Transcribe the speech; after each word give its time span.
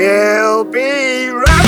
She'll 0.00 0.64
be 0.64 1.28
riding 1.28 1.59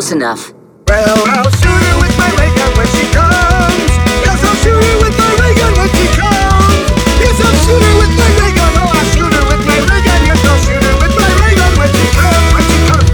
close 0.00 0.12
enough. 0.12 0.52
Well, 0.88 1.28
I'll 1.28 1.50
shoot 1.60 1.68
her 1.68 1.96
with 2.00 2.16
my 2.16 2.30
ray 2.40 2.48
gun 2.56 2.72
when 2.72 2.88
she 2.88 3.04
comes. 3.12 3.92
Yes, 4.24 4.40
I'll 4.40 4.56
shoot 4.64 4.80
her 4.80 4.96
with 5.04 5.12
my 5.12 5.28
ray 5.36 5.52
gun 5.60 5.76
when 5.76 5.90
she 5.92 6.06
comes. 6.16 6.88
Yes, 7.20 7.36
I'll 7.36 7.52
shoot 7.60 7.84
her 7.84 7.94
with 8.00 8.08
my 8.16 8.28
ray 8.40 8.52
gun. 8.56 8.72
Oh, 8.80 8.96
I'll 8.96 9.04
shoot 9.12 9.28
her 9.28 9.44
with 9.44 9.60
my 9.68 9.76
ray 9.76 10.00
gun. 10.00 10.20
Yes, 10.24 10.40
I'll 10.40 10.56
shoot 10.64 10.80
her 10.80 10.96
with 11.04 11.12
my 11.20 11.28
ray 11.44 11.52
gun 11.52 11.72
when 11.76 11.90
she 11.92 12.06
comes. 12.16 12.48
When 12.56 12.64
she 12.64 12.78
comes. 12.88 13.12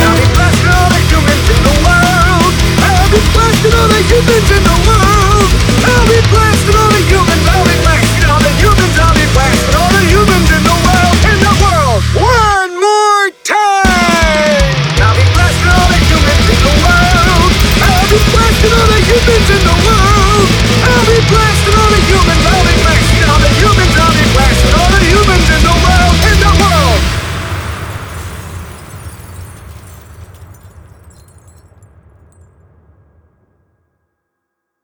I'll 0.00 0.16
be 0.16 0.24
blasting 0.32 0.72
all 0.72 0.88
the 0.88 1.00
humans 1.12 1.48
in 1.52 1.60
the 1.68 1.74
world. 1.84 2.52
I'll 2.80 3.12
be 3.12 3.20
blasting 3.36 3.74
all 3.76 3.88
the 3.92 4.00
humans 4.08 4.48
in 4.56 4.62
the 4.64 4.76
world. 4.88 5.52
I'll 5.84 6.08
be 6.08 6.16
blasting. 6.32 6.61
This 19.32 19.48
is 19.48 19.61